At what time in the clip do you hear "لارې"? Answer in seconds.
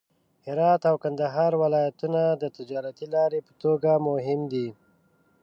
3.15-3.39